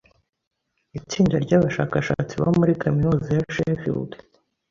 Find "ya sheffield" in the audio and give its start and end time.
3.37-4.11